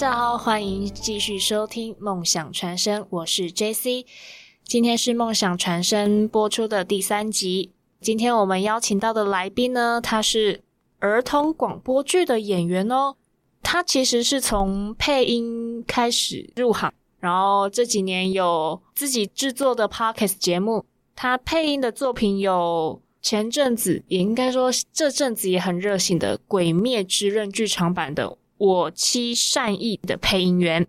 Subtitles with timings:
[0.00, 4.06] 大家好，欢迎继续收听《梦想传声》，我是 JC。
[4.64, 7.70] 今天是《梦想传声》播出的第三集。
[8.00, 10.62] 今天我们邀请到的来宾呢，他是
[11.00, 13.16] 儿童广播剧的演员哦。
[13.62, 20.86] 他其实是从配音开始入行，然后这几年有自己制作的 Podcast 节目。
[21.14, 28.38] 他配音的作品有前阵子，也应该说这阵子也很热心的《鬼灭之刃》剧场版的。
[28.60, 30.86] 我妻善意的配音员，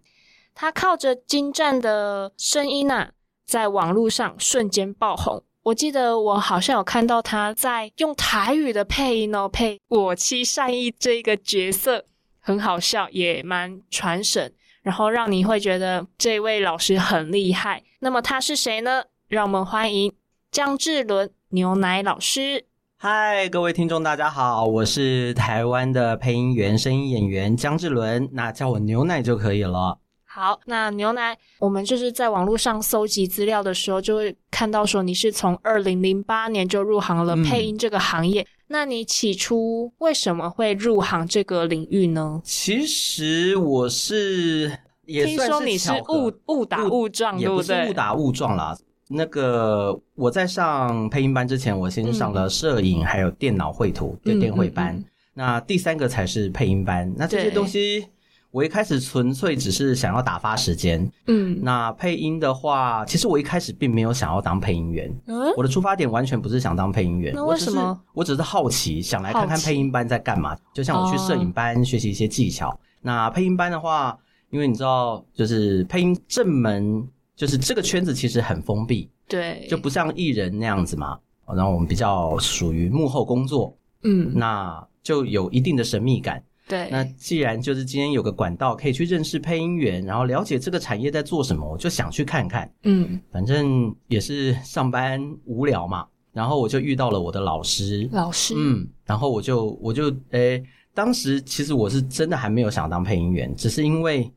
[0.53, 3.11] 他靠着精湛的声音呐，
[3.45, 5.41] 在网络上瞬间爆红。
[5.63, 12.03] 我记得我好像有看到他在用台语的配音哦，配我妻善意这个角色，
[12.41, 17.81] 很好笑，也蛮传神，然后让你会觉得这位老师很厉害。
[17.99, 19.05] 那么他是谁呢？
[19.29, 20.13] 让我们欢迎
[20.51, 22.65] 江志伦牛奶老师。
[23.03, 29.97] 嗨，各位听众，大家好，我是台湾的配音员、声音演员江志伦，那叫我牛奶就可以了。
[30.23, 38.45] 好，那牛奶，我们就是在网络上搜集资料的时候，就会看到说你是从二零零八年就入行了配音这个行业。
[38.67, 42.39] 那你起初为什么会入行这个领域呢？
[42.43, 44.77] 其实我是
[45.07, 48.77] 也听说你是误误打误撞，也不是误打误撞啦。
[49.13, 55.03] 那个我在上配音班之前，我先上了摄影，还有电脑绘图的电绘班。
[55.33, 57.13] 那第三个才是配音班。
[57.17, 58.07] 那这些东西，
[58.51, 61.09] 我一开始纯粹只是想要打发时间。
[61.27, 65.13] 嗯，那配音的话，其实我一开始并没有想要当配音员。
[65.27, 67.33] 嗯，我的出发点完全不是想当配音员。
[67.35, 67.99] 那为什么？
[68.13, 70.57] 我只是好奇，想来看看配音班在干嘛。
[70.73, 72.77] 就像我去摄影班学习一些技巧。
[73.01, 74.17] 那配音班的话，
[74.51, 77.07] 因为你知道，就是配音正门。
[77.41, 81.17] 就是这个圈子其实很封闭，对，就不像艺人那样子嘛。
[81.55, 86.43] 然后我们比较属于幕后工作，嗯，那就有一定的神秘感。
[86.67, 92.71] 对，那既然就是今天有个管道可以去认识配音员，然后了解这个产业在做什么，我就想去看看。
[92.83, 98.07] 嗯，反正也是上班无聊嘛，然后我就遇到了我的老师。
[98.11, 100.63] 老师，嗯，然后我就我就诶，
[100.93, 104.31] 当时其实我是真的还没有想当配音员，只是因为。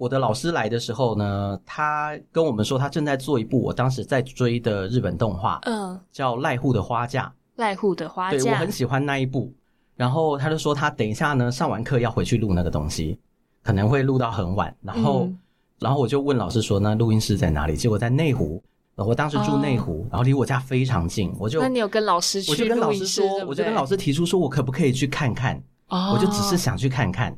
[0.00, 7.30] 我的老师来的时候呢，他跟我们说他正在做一部我当时在追的日本动画，嗯，叫《濑户的花嫁》。
[7.62, 9.52] 濑户的花嫁，对我很喜欢那一部。
[9.96, 13.18] 然后他就说他等一下呢上完课要回去录那个东西，
[13.62, 14.74] 可能会录到很晚。
[14.80, 15.28] 然后，
[15.78, 17.76] 然后我就问老师说那录音室在哪里？
[17.76, 18.62] 结果在内湖。
[18.96, 22.50] 我当时住内湖，然后离我家非常近，我就那你有跟老师去？
[22.52, 25.62] 我就跟老师说，我就跟老师提出说我可不可以去看看？
[25.90, 27.36] 我就只是想去看看。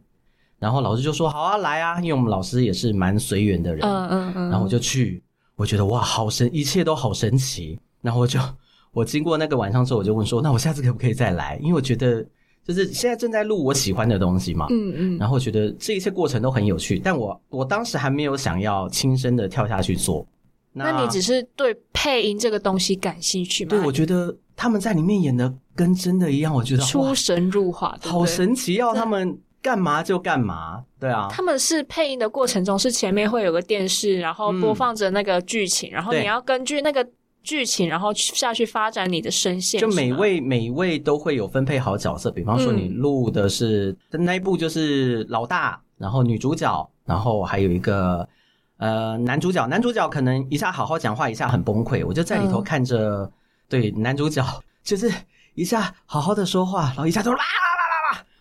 [0.63, 3.85] 然后老师就说：“好啊，来啊！”因为我们老师也是蛮随缘的人。
[3.85, 4.49] 嗯嗯嗯。
[4.49, 5.21] 然后我就去，
[5.57, 7.77] 我觉得哇，好神，一切都好神奇。
[8.01, 8.39] 然后我就，
[8.95, 12.25] 我经过那个晚上之后，我就问说：“那我下次可不可以再来？”因为我觉得，
[12.65, 14.69] 就是现在正在录我喜欢的东西嘛。
[14.71, 15.19] 嗯嗯。
[15.19, 20.25] 然后我觉得这一切过程都很有趣，但我我当时还没有想要亲身的跳下去做。
[20.73, 23.71] 那你只是对配音这个东西感兴趣吗？
[23.71, 29.37] 对，我觉得他们在里面演的跟真的一样，我觉得出神入化，好神奇，要他们。
[29.63, 31.29] 干嘛就干嘛，对啊。
[31.31, 37.07] 他们是配音的过程中，是前面会有个电视，然后播放着那个剧情，然后你要根据那个
[37.45, 39.81] 剧情，然后下去发展你的声线。
[39.81, 48.29] 就每位每位都会有分配好角色，比方说你录的是那一部就是老大，然后女主角，然后还有一个
[48.79, 53.31] 呃男主角，男主角可能一下好好讲话，一下很崩溃，我就在里头看着，
[53.69, 54.45] 对男主角
[54.83, 55.09] 就是
[55.55, 57.39] 一下好好的说话，然后一下就啦。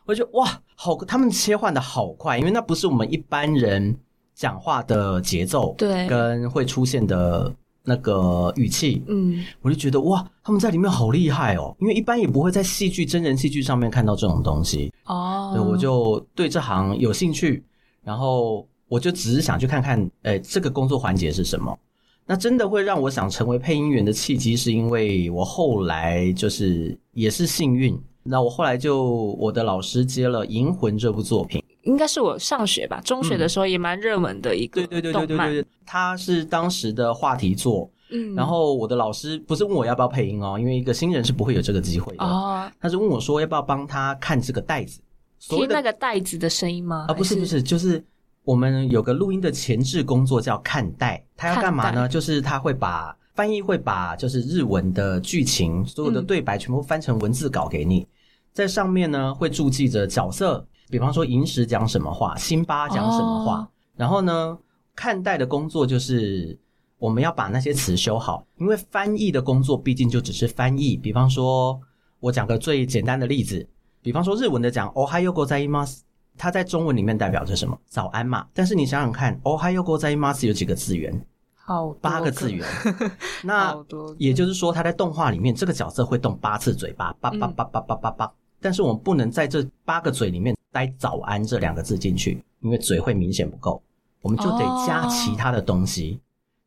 [0.04, 3.96] 我就哇，好，他们切换的好快，因为那不是我们一般人
[4.34, 17.64] 讲话的节奏，对，跟会出现的那个语气，嗯，我就觉得哇，他们在里面好厉害哦，因为一般也不会在戏剧真人戏剧上面看到这种东西哦，对，我就对这行有兴趣，
[18.04, 21.78] 然后我就只是想去看看，哎，这个工作环节是什么？
[22.26, 27.96] 那真的会让我想成为配音员的契机，是因为我后来就是也是幸运。
[28.24, 29.04] 那我后来就
[29.40, 37.90] 我的老师接了《银魂》这部作品，应该是我上学吧，中学的时候也蛮热门的一个对对对对对对，它是当时的话题作。
[38.12, 42.70] 嗯，然后我的老师不是问我要不要配音哦，因为一个新人是不会有这个机会的哦。
[42.80, 45.00] 他是问我说要不要帮他看这个袋子，
[45.40, 47.06] 听那个袋子的声音吗？
[47.08, 48.04] 啊，不是不是，就是
[48.44, 52.08] 我们有个录音的前置工作叫看袋，他要干嘛呢？
[52.08, 53.18] 就是他会把。
[53.34, 58.06] 翻译会把就是日文的剧情，所有的对白全部翻成文字稿给你，
[58.54, 64.58] 在上面呢会注记着角色，比方说银石讲什么话，辛巴讲什么话，然后呢
[64.96, 66.60] 看待的工作就是
[66.98, 70.98] 我们要把那些词修好，因为翻译的工作毕竟就只是翻译。
[70.98, 71.80] 比方说
[72.20, 73.68] 我讲个最简单的例子，
[74.02, 76.02] 比方说日文的讲 “ohayo gozaimasu”，
[76.38, 77.78] 它在中文里面代表着什么？
[77.88, 78.46] 早安嘛。
[78.54, 81.26] 但是你想想看哦，还有国在马斯有几个字源？
[81.56, 82.68] 好，八个字源。
[83.44, 83.76] 那
[84.18, 88.34] 也就是说，他在动画里面这个角色会动八次嘴巴，叭叭叭叭叭叭叭。
[88.62, 93.82] 但是我们不能在这八个嘴里面待“早安”这两个字进去，因为嘴会明显不够，
[94.22, 96.20] 我们就得加其他的东西。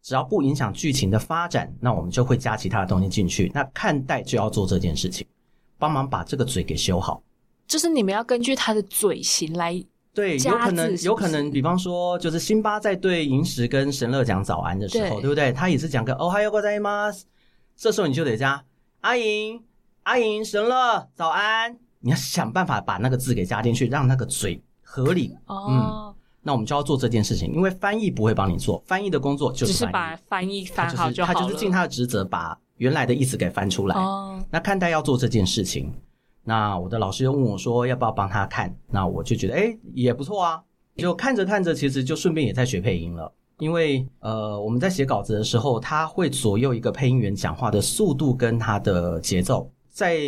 [0.02, 3.50] 只要不影响剧情的发展，那我们就会加其他的东西进去。
[3.54, 5.26] 那看待就要做这件事情，
[5.78, 7.22] 帮忙把这个嘴给修好。
[7.66, 9.82] 就是你们要根据他的嘴型来
[10.12, 15.50] 对，有可能有可能，比方说，就是辛巴在对银石跟神乐讲早安的时候，对不对？
[15.52, 17.10] 他也是讲个哦，还有个在吗？
[17.74, 18.62] 这时候你就得加
[19.00, 19.60] 阿银
[20.04, 25.36] 阿莹神乐早安，你要想办法把那个字给加进去，让那个嘴合理。
[25.46, 26.14] 哦。
[26.46, 33.96] 那我们就要做这件事情，因为翻译不会帮你做，翻译的工作就是把翻译翻好就好他就是尽他的职责，把原来的意思给翻出来。
[33.96, 35.90] 哦那看待要做这件事情，
[36.42, 40.62] 那我的老师又问我说要不要帮他看，那我就觉得哎也不错啊，
[40.96, 43.32] 就看着看着，其实就顺便也在学配音了。
[43.58, 50.20] 因为呃我们在写稿子的时候，他会左右一个配音员讲话的速度跟他的节奏，在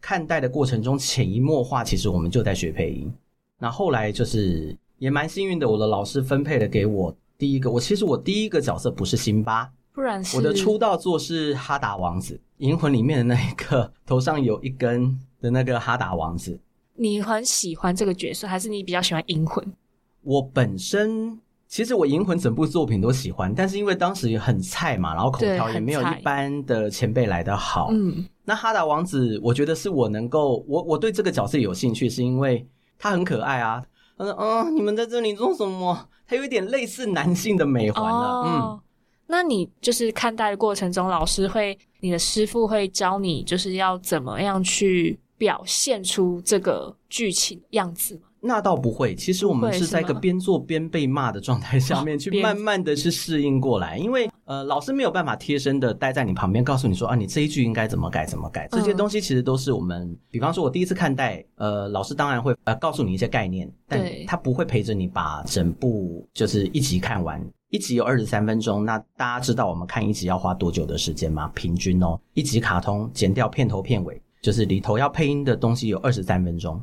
[0.00, 3.12] 看待的过程中潜移默化，其实我们就在学配音。
[3.58, 4.76] 那后来就是。
[4.96, 7.68] 也蛮幸运的，我的老师分配了给我第一个。
[7.68, 16.58] 我其实我第一个角色不是辛巴，不然我的出道作是哈达王子，银魂里面的那一个头上有一根的那个哈达王子。
[16.94, 19.74] 你很喜欢这个角色，还是你比较喜欢银魂？
[20.22, 21.38] 我本身
[21.74, 27.88] 其实我银魂整部作品都喜欢，但是因为当时也很菜嘛，然后口条也没有一般的前辈来的好。
[27.90, 32.64] 嗯，那哈达王子，我觉得是我能够我我对这个角色有兴趣，是因为
[32.96, 33.82] 他很可爱啊。
[34.16, 36.08] 他说：“嗯，你们在这里做什么？
[36.28, 38.44] 他有一点类似男性的美环了。
[38.46, 38.80] 嗯，
[39.26, 71.50] 那你就是看待的过程中，老师会，你的师傅会教你，就是要怎么样去表现出这个剧情样子吗？”那倒不会，其实我们是在一个边做边被骂的状态下面去慢慢的去适应过来，因为呃老师没有办法贴身的待在你旁边告诉你说啊你这一句应该怎么改怎么改，这些东西其实都是我们，比方说我第一次看待，呃老师当然会呃告诉你一些概念，但他不会陪着你把整部就是一集看完，一集有二十三分钟，那大家知道我们看一集要花多久的时间吗？
[71.54, 76.78] 平均哦，一集卡通剪掉片头片尾，就是里头要配音的东西有二十三分钟。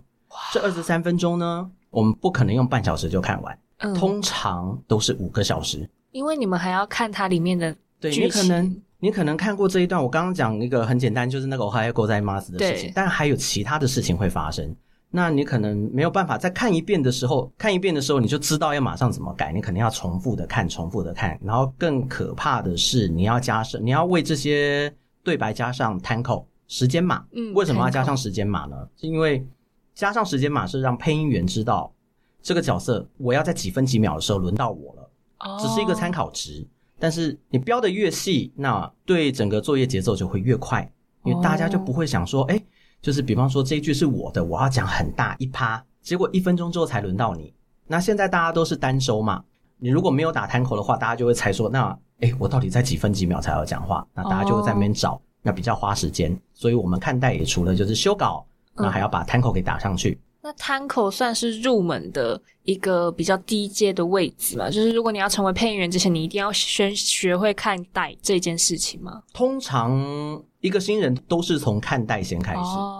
[0.53, 3.57] 这二十三分钟呢，我们不可能用半小时就看完，
[3.95, 14.75] 通常都是五个小时，因为你们还要看它里面的对，你可能你可能看过这一段，我刚刚讲一个很简单，就是那个还有狗在 Mars 的事情，但还有其他的事情会发生，
[15.09, 24.93] 那你可能没有办法在看一遍的时候，看一遍的时候你就知道要马上怎么改，你肯定要重复的看，重复的看，然后更可怕的是你要加上，你要为这些
[25.23, 28.75] 对白加上 time code 时间码，嗯，为什么要加上时间码呢？
[28.95, 29.45] 是因为
[29.93, 31.93] 加上时间码是让配音员知道
[32.41, 36.67] 这个角色我要在几分几秒的时候轮到我了，只是一个参考值。
[36.97, 40.87] 但是你标的越细，那对整个作业节奏就会越快，
[41.23, 42.63] 因为大家就不会想说，哎，
[43.01, 47.53] 就是比方说这一句是我的，我要讲很大一趴，结果一分钟之后才轮到你。
[47.87, 49.43] 那现在大家都是单收嘛，
[49.77, 54.07] 你如果没有打摊口的话，大家就会猜说，那哎，我到底在几分几秒才要讲话？
[54.13, 56.39] 那大家就会在那边找，那比较花时间。
[56.53, 58.45] 所以我们看待也除了就是修稿。
[58.75, 60.19] 那还要把摊口给打上去。
[60.43, 64.71] 那摊口算是入门的一个比较低阶的位置嘛？
[64.71, 69.21] 就是如果你要成为配音员之前，你一定要先学会看待这件事情吗？
[69.33, 72.59] 通常一个新人都是从看待先开始，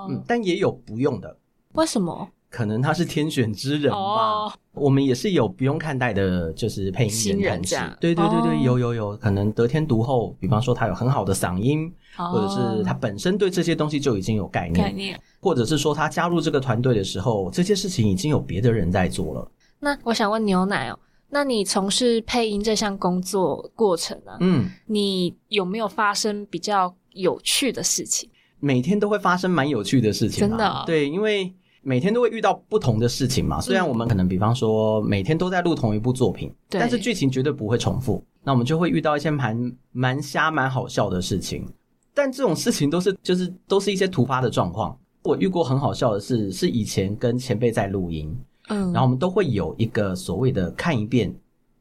[0.09, 1.35] 嗯，但也有不用的。
[1.73, 2.29] 为什么？
[2.51, 4.53] 可能他是天选之人吧。
[4.73, 7.97] 我们也是有不用看待的，就是配音员这样。
[7.99, 10.35] 对对对对，有有有可能得天独厚。
[10.39, 19.51] 比方说他有很好的嗓音，或者是他本身对这些东西就已经有概念，概念，或者是说他加入这个团队的时候，这些事情已经有别的人在做了。
[19.79, 24.31] 那我想问牛奶哦，那你从事配音这项工作过程呢？
[24.41, 28.29] 嗯，你有没有发生比较有趣的事情？
[28.59, 30.83] 每天都会发生蛮有趣的事情，真的。
[30.85, 31.53] 对，因为。
[31.81, 38.23] 每天都会遇到不同的事情嘛，虽然我们可能比方说每天都在录同一部作品，但是剧情绝对不会重复。
[38.43, 41.67] 那我们就会遇到一些蛮蛮瞎、蛮好笑的事情，
[42.13, 44.97] 但这种事情都是就是都是一些突发的状况。
[45.23, 48.35] 我遇过很好笑的事，是以前跟前辈在录音，
[48.69, 51.33] 嗯，然后我们都会有一个所谓的看一遍，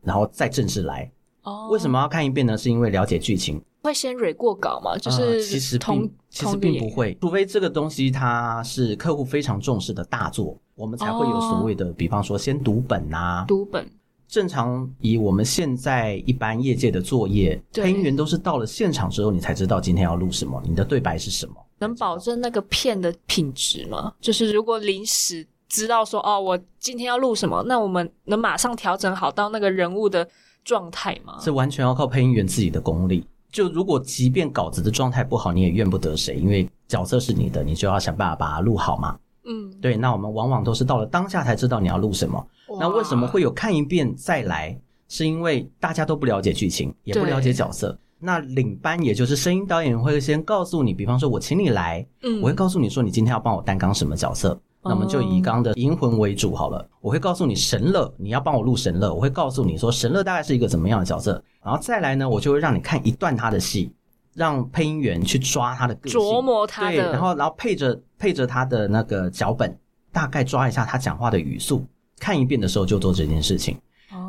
[0.02, 1.10] 然后再正式来。
[1.44, 2.56] 哦，为什么要看一遍呢？
[2.56, 3.60] 是因为了解剧情。
[3.82, 4.96] 会先蕊过稿吗？
[4.98, 13.44] 就是其实并其实并不会，除非这个东西它是客户非常重视的大作，我们才会有所谓的，比方说先读本啊。
[13.48, 13.88] 读本。
[14.28, 21.54] 正常以我们现在一般业界的作业，配音员都是到了现场之后，你才知道今天要录什么，你的对白是什么。
[21.80, 24.12] 能保证那个片的品质吗？
[24.20, 30.28] 就是如果临时知道说哦，我今天要录什么，那我们能马上调整好到那个人物的
[30.62, 31.40] 状态吗？
[31.40, 33.26] 是完全要靠配音员自己的功力。
[33.50, 39.18] 就如果即便稿子的状态不好，你也怨不得谁，因为角色是你的，你就要想办法把它录好嘛。
[39.44, 39.96] 嗯，对。
[39.96, 42.46] 那我们往往都是到了当下才知道你要录什么。
[42.78, 44.78] 那为什么会有看一遍再来？
[45.08, 47.98] 是因为大家都不了解剧情，也不了解角色。
[48.20, 54.60] 那领班也就是声音导演会先告诉你，比方说我请你来，嗯，我会告诉你说你今天要帮我担纲什么角色。
[54.82, 56.88] 那我们就以刚的银魂为主好了。
[57.00, 59.12] 我会告诉你神乐，你要帮我录神乐。
[59.12, 61.42] 我会告诉你说神乐大概是一个怎么样的角色。
[61.62, 63.92] 然后再来呢，我就会让你看一段他的戏，
[64.34, 66.96] 让配音员去抓他的个性，琢磨他的。
[66.96, 69.78] 对，然后然后配着配着他的那个脚本，
[70.12, 71.84] 大概抓一下他讲话的语速。
[72.18, 73.76] 看一遍的时候就做这件事情。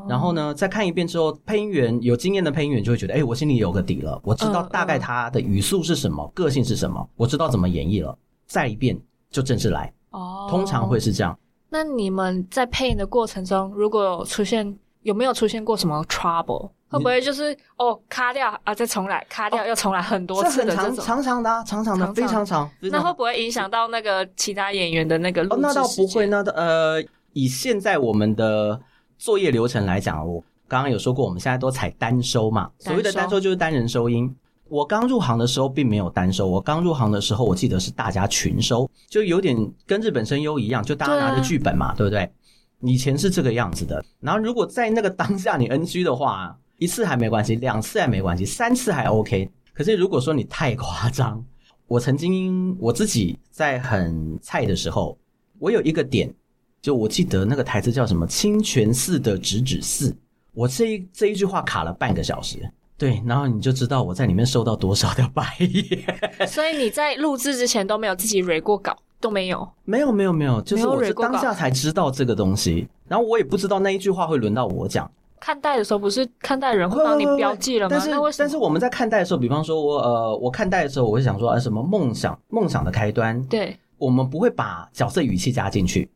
[0.08, 8.18] 然后呢，再看一遍之后，配音员有经验的配音员就会觉得，哎，我心里有个底了，我知道大概他的语速是什么，个性是什么，我知道怎么演绎了。
[8.46, 9.92] 再一遍就正式来。
[10.12, 11.38] 哦，通常会是这样。
[11.70, 16.70] 那你们在配音的过程中，如果有出现有没有出现过什么 trouble？
[16.90, 20.98] 会不会就是哦卡掉啊，再重来，卡掉又重来很多次的这种？
[20.98, 22.70] 长长的，长长的，非常长。
[22.82, 27.02] 那会不会影响到那个其他演员的那个录制那倒不会，那呃，
[27.32, 28.78] 以现在我们的
[29.18, 32.70] 作业流程来讲，我刚刚有说过，我们现在都采单收嘛。
[32.80, 34.36] 所谓的单收就是单人收音。
[34.72, 39.54] 我刚入行的时候并没有单收，我刚入行的时候，我记得是大家群收，就有点
[39.86, 42.32] 跟日本声优一样，就大家拿着剧本嘛，对不对？
[42.80, 44.02] 以前是这个样子的。
[44.22, 49.52] 然后如果在那个当下你 NG 的话，一次还没关系，两次还没关系，三次还 OK。
[49.74, 51.44] 可是如果说你太夸张，
[51.86, 55.18] 我曾经我自己在很菜的时候，
[55.60, 56.34] 我有一个点，
[56.82, 60.16] 就我记得那个台词叫什么“清泉寺的直指寺”，
[60.56, 62.58] 我这一这一句话卡了半个小时。
[63.02, 66.06] 对，然后你就知道我在里面受到多少的白眼。
[66.46, 69.68] 所以你在录制之前都没有自己 re 过稿，都没有？
[69.86, 75.12] 没有，没有，没有，就是我当下才知道这个东西，然后我也不知道那一句话会轮到我讲。
[75.40, 77.98] 看待的时候不是看待人会帮你标记了吗？
[78.00, 83.44] 但是但是我们在看待的时候，比方说我呃，我看待的时候，我会想说，啊，什么梦想梦想的开端？
[83.46, 86.08] 对，我们不会把角色语气加进去，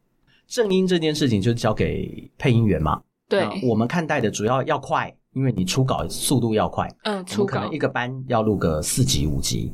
[0.48, 3.02] 正音这件事情就交给配音员嘛。
[3.28, 5.12] 对，我们看待的主要要快。
[5.36, 9.72] 因为你初稿速度要快，嗯，初稿可能一个班要录个四集五集，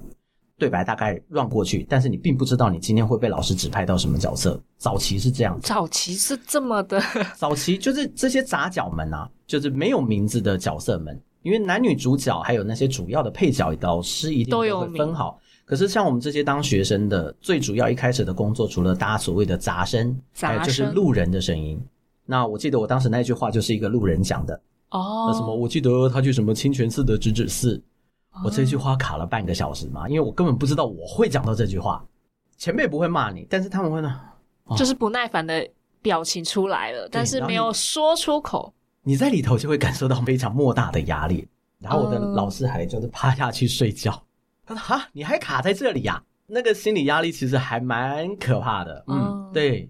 [0.57, 4.59] 对白大概让过去，但是你并不知道你今天会被老师指派到什么角色。
[4.77, 6.99] 早期是这样，早期是这么的，
[7.37, 15.39] 早期就是这些杂角们啊，就是没有名字的角色们，因为男女主角还有那些主要的配角，老师一定都会分好。
[15.63, 21.79] 可是像我们这些当学生的，最主要一开始的工作，除了搭所谓的杂声，还有就是路人的声音。
[22.25, 24.59] 那我记得我当时那句话就是一个路人讲的。
[24.91, 25.53] 哦，那什么？
[25.53, 27.81] 我记得他去什么清泉寺的直指寺，
[28.45, 32.05] 我这句话卡了半个小时嘛，因为我根本不知道我会讲到这句话。
[32.57, 34.19] 前辈不会骂你，但是他们会呢，
[34.77, 35.67] 就是不耐烦的
[36.01, 38.71] 表情出来了，但是没有说出口。
[39.01, 41.47] 你在里头就会感受到非常莫大的压力。
[41.79, 44.11] 然后我的老师还就是趴下去睡觉。
[44.67, 49.03] 他说：“哈，你还卡在这里呀？”那个心理压力其实还蛮可怕的。
[49.07, 49.89] 嗯，对。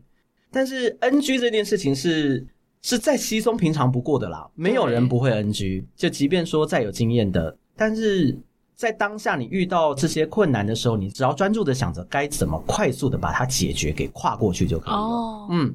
[0.50, 2.48] 但是 NG 这件事情是。
[2.82, 5.86] 是再稀松平常不过的啦，没有人不会 NG。
[5.96, 8.36] 就即便说再有经验的，但是
[8.76, 15.48] 在当下你遇到这些困难的时候，你只要专注的想着该怎么快速的把它解决，给跨过去就可以了。
[15.52, 15.72] 嗯，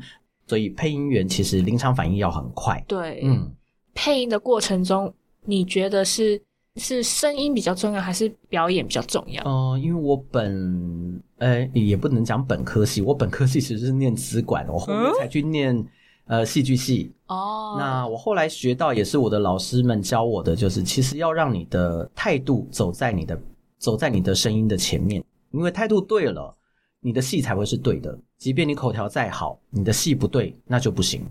[0.49, 2.85] 所以配音员其实临场反应要很快。
[2.89, 3.53] 对，嗯，
[3.95, 6.43] 配音的过程中，你觉得是
[6.75, 9.45] 是声音比较重要，还是表演比较重要？
[9.45, 15.87] 哦，因为我本呃也不能讲本科系，我本科系其实是念资管，我后面才去念。
[16.27, 23.41] 呃，戏剧系哦，那我后来学到也是我的老师们教我的，就是其实要让你的态度走在你的
[23.79, 26.53] 走在你的声音的前面，因为态度对了，
[27.01, 28.19] 你的戏才会是对的。
[28.39, 31.25] 即便你口条再好，你的戏不对，那就不行。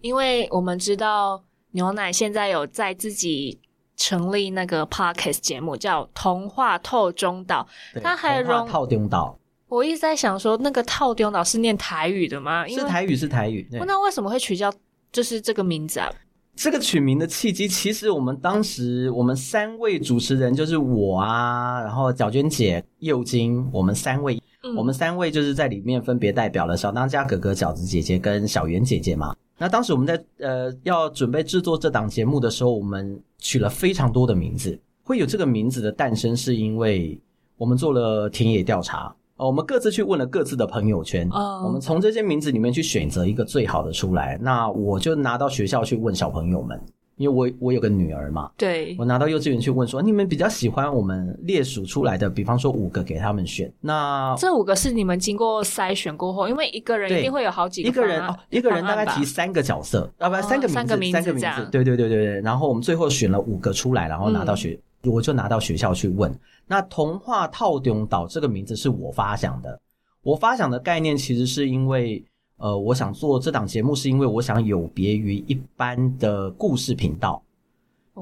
[0.00, 3.60] 因为我们知道牛奶现在有在自己
[3.96, 7.66] 成立那个 podcast 节目，叫《童话透中岛》，
[8.00, 9.36] 它还融透中岛。
[9.70, 12.66] 我一直在想说，那个套丢脑是念台语的吗？
[12.66, 13.66] 是台语，是台语。
[13.86, 14.70] 那为什么会取叫
[15.12, 16.12] 就是这个名字啊？
[16.56, 24.42] 这个取名的契机，其实我们当时我们三位主持人就是我啊，然后角娟姐、佑金，我们三位，
[24.76, 29.34] 我们三位就是在里面分别代表了小当家哥哥、饺子姐姐跟小圆姐姐嘛。
[29.56, 34.78] 那当时我们在呃要准备制作这档节目的时候，我们取了非常多的名字。
[35.04, 37.18] 会有这个名字的诞生，是因为
[37.56, 39.14] 我们做了田野调查。
[39.46, 41.28] 我们各自去问了各自的朋友圈，
[41.64, 44.38] 我们从这些名字里面去选择一个最好的出来。
[44.40, 46.78] 那我就拿到学校去问小朋友们，
[47.16, 66.34] 因为我我有个女儿嘛，对，我拿到幼稚园去问说，你们比较喜欢我们列数出来的，比方说五个给他们选，那这五个是你们经过筛选过后，因为一个人一定会有好几个，一个人哦，一个人大概提三个角色，啊不，三个名字，三个名字，对对对对对，然后我们最后选了五个出来，然后拿到学，我就拿到学校去问。
[66.66, 69.80] 那童话套中岛这个名字是我发想的，
[70.22, 72.24] 我发想的概念其实是因为。
[72.62, 77.42] 呃，我想做这档节目，是因为我想有别于一般的故事频道。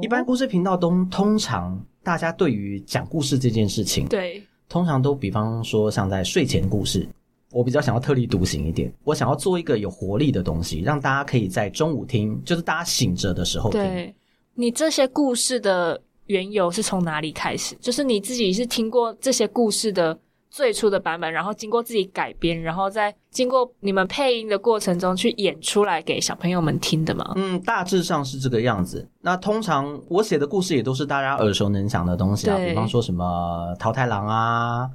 [0.01, 7.05] 一般故事频道都通常大家对于讲故事这件事情，对，通常都比方说像在睡前故事，
[7.51, 14.15] 我比较想要特立独行一点，我想要做一个有活力的东西，让大家可以在中午听，就是大家醒着的时候听。
[14.55, 17.77] 你这些故事的缘由是从哪里开始？
[17.81, 20.19] 就是你自己是听过这些故事的。
[20.51, 27.33] 最初的版本，然后经过自己改编，然后再经过你们配音的过程中去演出来给小朋友们听的吗？
[27.37, 29.07] 嗯，大致上是这个样子。
[29.21, 34.89] 那通常我写的故事也都是大家耳熟能详的东西啊，比方说什么桃太郎啊、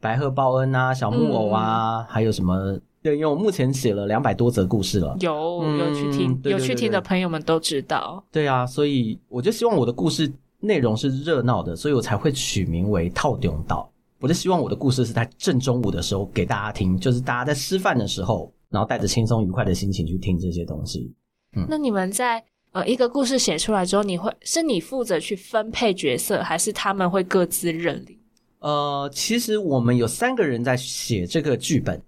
[0.00, 2.76] 白鹤报恩啊、小木偶啊，还有什么？
[3.00, 8.22] 对，因为我目前写了两百多则故事了，有有去听有去听的朋友们都知道。
[8.32, 10.30] 对啊，所以我就希望我的故事
[10.66, 13.90] 内容是热闹的，所以我才会取名为《套顶岛》。
[14.18, 21.12] 我就希望我的故事是在正中午的时候给大家听，就是大家在吃饭的时候，然后带着轻松愉快的心情去听这些东西。
[21.54, 22.42] 嗯，那你们在
[22.72, 28.18] 呃一个故事写出来之后，你会是你负责去分配角色，还是他们会各自认领？
[28.60, 32.00] 呃，其实我们有三个人在写这个剧本。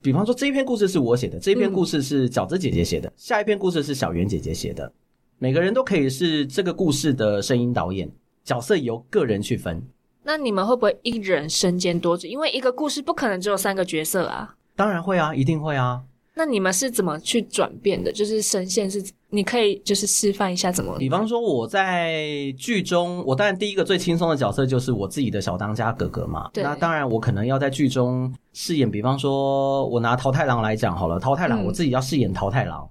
[0.00, 4.92] 比方说，这一篇故事是我写的，这一篇故事是饺子姐姐写的，下一篇故事是小圆姐姐写的。
[5.40, 8.10] 每个人都可以是这个故事的声音导演，
[8.42, 9.80] 角色由个人去分。
[10.24, 12.26] 那你们会不会一人身兼多职？
[12.26, 14.56] 因为一个故事不可能只有三个角色啊。
[14.74, 16.02] 当然会啊，一定会啊。
[16.34, 18.12] 那你们是怎么去转变的？
[18.12, 20.96] 就是声线是，你可以就是示范一下怎么。
[20.98, 26.50] 比方说我在剧中，我当然第一个最轻松的角色就是我自己的小当家哥哥嘛。
[26.54, 32.88] 那当然我可能要在剧中饰演，比方说我拿桃太郎来讲好了，桃太郎我自己要饰演桃太郎，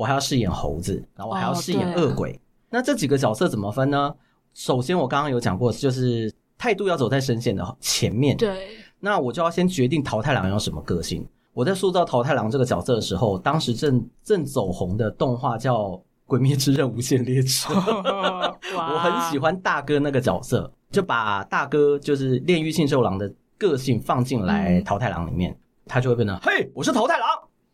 [0.00, 2.40] 我还要饰演猴子，然后我还要饰演恶鬼。
[2.70, 4.14] 那这几个角色怎么分呢？
[4.54, 6.32] 首先我刚刚有讲过，就是。
[6.62, 11.26] 态度要走在声线的前面，对，那我就要先决定桃太郎有什么个性。
[11.54, 15.84] 我在塑造桃太郎这个角色的时候，当时正正走红的动画叫
[16.26, 17.72] 《鬼灭之刃：无限列车》，
[18.76, 27.26] 我很喜欢大哥那个角色，就把大哥就是炼狱信受郎的个性放进来桃太郎里面，他就会变成嘿，我是桃太郎，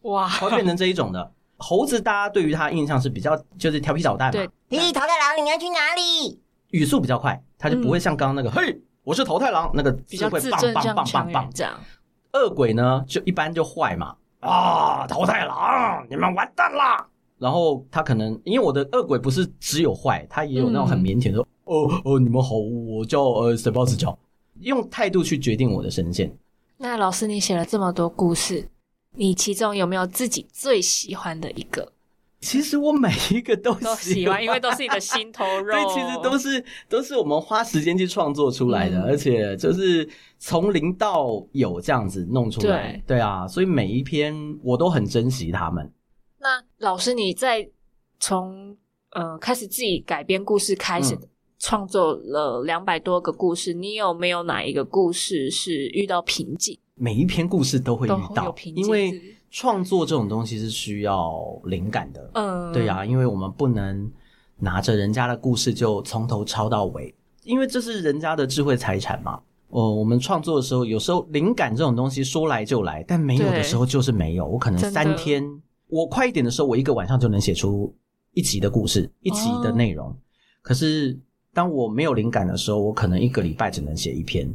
[0.03, 2.01] 哇，会变成这一种的猴子。
[2.01, 6.41] 大家对于他印象是比较就是调皮捣蛋嘛，嘿，桃太郎，你要去哪里？
[6.71, 7.43] 语速比较快。
[7.59, 11.73] 他就不会像刚刚那个，嘿，我是桃太郎，那个就会棒棒棒棒棒这样。
[12.35, 17.07] 恶鬼呢，就一般就坏嘛，啊，桃太郎，你们完蛋啦！
[17.39, 24.17] 然后他可能因为我的恶鬼不是只有坏，他也有那种很腼腆说，哦哦，你们好，我叫呃水包子叫，
[24.61, 26.31] 用态度去决定我的声线。
[26.77, 28.69] 那老师，你写了这么多故事，
[29.17, 31.93] 你其中有没有自己最喜欢的一个？
[32.41, 35.73] 其实我每一个都喜欢，因为都是你的心头肉。
[35.73, 43.03] 对，其实都是都是我们花时间去创作出来的，而且就是从零到有这样子弄出来。
[43.07, 45.91] 对啊，所以每一篇我都很珍惜他们。
[46.39, 47.69] 那老师，你在
[48.21, 48.77] 从
[49.11, 51.19] 呃开始自己改编故事开始
[51.59, 56.79] 创作了两百多个故事，你有没有哪一个故事是遇到瓶颈？
[56.97, 59.23] 每一篇故事都会遇到，因为。
[59.49, 64.11] 创作这种东西是需要灵感的，嗯，对呀，因为我们不能
[64.59, 69.41] 拿着人家的故事就从头抄到尾，因为这是人家的智慧财产嘛。
[69.69, 74.47] 哦，我们创作的时候，有时候灵感这种东西说来就来，但没有的时候就是没有。
[74.47, 75.43] 我可能三天，
[75.87, 77.95] 我快一点的时候，我一个晚上就能写出
[78.33, 80.15] 一集的故事，一集的内容。
[80.61, 81.19] 可是
[81.55, 84.53] 当我没有灵感的时候，我可能一个礼拜只能写一篇。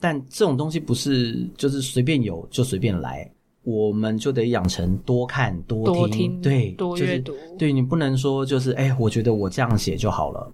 [0.00, 3.30] 但这种东西不是就是随便有就随便来。
[3.62, 7.34] 我们就得养成多看多听，对，多阅读。
[7.58, 10.52] 对你不能说就是，哎，我觉得我这样写就好了。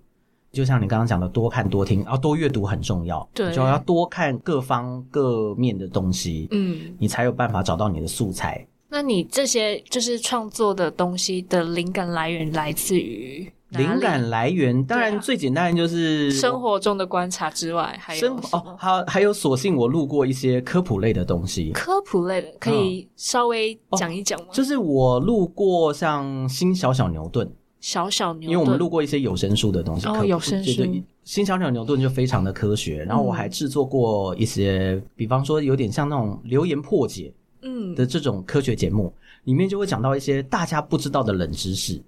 [0.50, 3.28] 就像你刚刚讲的，多看多听，啊，多阅读很重要。
[3.34, 8.66] 对，就要多看各方各面的东西，嗯，你才有办法找到你的素材。
[8.88, 13.46] 那你这些就是创作的东西的灵感来源来自于？
[13.72, 21.70] 灵感来源当然最简单就是生活中的观察之外，还有哦，还还有索性我录过一些科普类的东西。
[21.72, 24.46] 科普类的可以稍微讲一讲吗？
[24.52, 30.82] 就是我录过像新小小牛顿，小小牛，因为我们录过一些有声书的东西，哦有声书。
[31.24, 37.32] 新小小牛顿就非常的科学，然后我还制作过一些，比方说有点像那种留言破解，
[37.62, 42.02] 嗯的这种科学节目，里面就会讲到一些大家不知道的冷知识。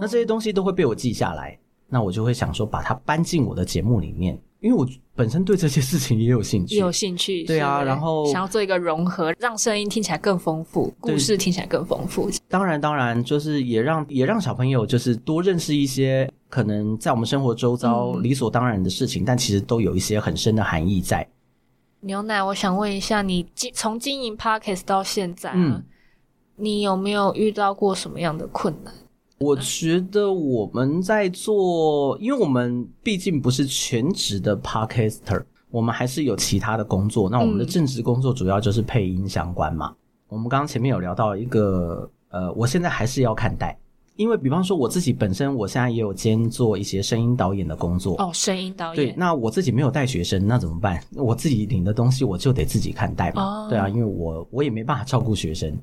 [0.00, 1.58] 那这些东西都会被我记下来，
[1.88, 4.38] 那我就会想说把它搬进我的节目里面。
[4.60, 12.28] 因为我本身对这些事情也有兴趣，也有兴趣，对啊，然后想要做一个融合，让声音听起来更丰富，故事听起来更丰富。
[12.46, 21.26] 当然，当然，就是也让也让小朋友就是多认识一些可能在我们生活周遭理所当然的事情，但其实都有一些很深的含义在。
[22.00, 25.82] 牛奶，我想问一下，你经从经营 Parkes 到现在，嗯，
[26.56, 28.92] 你有没有遇到过什么样的困难？
[29.40, 37.28] 我觉得我们在做，因为我们毕竟不是全职的 podcaster，我们还是有其他的工作。
[37.30, 39.94] 那我们的正职工作主要就是配音相关嘛。
[40.28, 43.74] 我们刚刚前面有聊到一个，呃，我现在还是要看待，
[44.16, 48.16] 因为比方说我自己本身，我现在也有兼做一些声音导演的工作。
[48.22, 48.94] 哦，声音导演。
[48.94, 51.02] 对，那我自己没有带学生，那怎么办？
[51.16, 53.66] 我自己领的东西我就得自己看待嘛。
[53.70, 55.74] 对啊，因为我我也没办法照顾学生。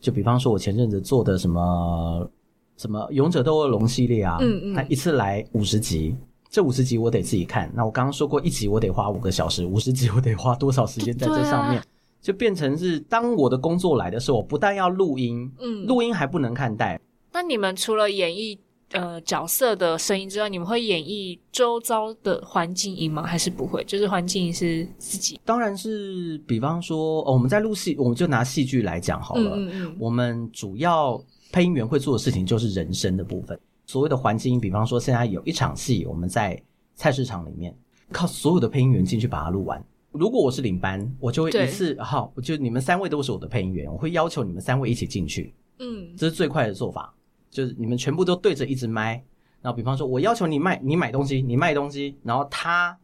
[0.00, 2.30] 就比方说，我前阵子做的什么。
[2.76, 4.38] 什么勇者斗恶龙系列啊？
[4.40, 6.14] 嗯嗯，他一次来五十集，
[6.50, 7.72] 这五十集我得自己看。
[7.74, 11.82] 那我刚刚说过，一集我得花五个小时，五十集我得花多少时间在这上面？
[12.20, 17.00] 就变成是当我的工作来的时候，我不但要录音，嗯，录音还不能看待。
[17.32, 18.58] 那你们除了演绎
[18.92, 23.22] 呃角色的声音之外，你们会演绎周遭的环境音吗？
[23.22, 23.84] 还是不会？
[23.84, 25.40] 就是环境音是自己？
[25.44, 29.52] 当然是，比方说，我们在录戏，我们就拿戏剧来讲好了。
[29.54, 31.18] 嗯嗯，我们主要。
[31.52, 36.60] 配音员会做的事情就是人声的部分，所谓的环境音，比方说现在有一场戏，我们在
[36.94, 37.76] 菜市场里面，
[38.12, 39.82] 靠所有的配音员进去把它录完。
[40.12, 45.54] 如果我是领班，我就会一次好，我就你们三位都是我的配音员，我会要求你们三位一起进去。
[45.78, 47.14] 嗯，这是最快的做法，
[47.50, 49.22] 就是你们全部都对着一支麦，
[49.60, 52.98] 然后比方说我要求你卖，你买东西，你卖东西，然后他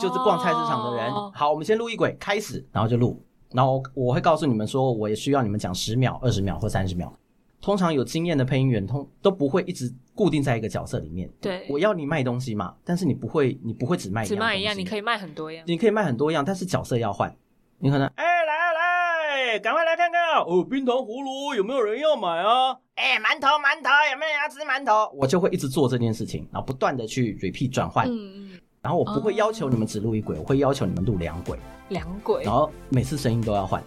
[0.00, 1.12] 就是逛菜市场的人。
[1.32, 7.16] 好，我们先录一轨，开始，然后就录，然后我会告诉你们说，我也需要你们讲十秒、二十秒或三十秒。
[7.60, 11.30] 通常有经验的配音员通都不会一直固定在一个角色里面。
[11.40, 15.62] 对，我要你卖东西嘛，但是你不会，你不会只卖只卖一样，你可以卖很多样。
[15.66, 17.34] 你可以卖很多样，但是角色要换。
[17.78, 22.76] 你可能，哎，来啊来，赶快来看看哦，冰糖葫芦有没有人要买啊？
[22.94, 25.10] 哎，馒头馒头有没有人要吃馒头？
[25.16, 28.06] 我就会一直做这件事情，然后不断的去 repeat 转换。
[28.06, 28.60] 嗯嗯。
[28.82, 31.58] 然后我不会要求你们只录一轨，我会要求你们录两轨。
[31.90, 32.42] 两轨。
[32.44, 33.82] 然后每次声音都要换，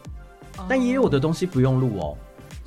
[0.69, 2.17] 但也有的东西不用录哦。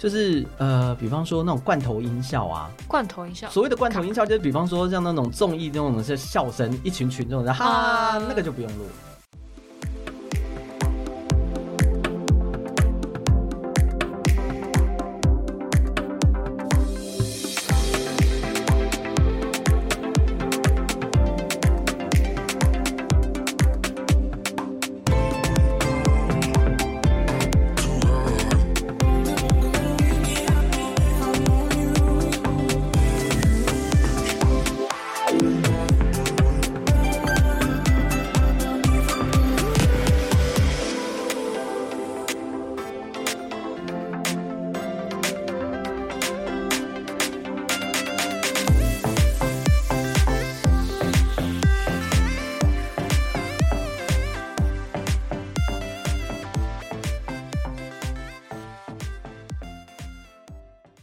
[0.07, 3.51] 就是呃，比方说那种罐头音效啊，罐头音效。
[3.51, 8.85] 所谓的罐头音效，就是比方说像那种综艺那种是笑声，一群群这种，哈，那个就不用录。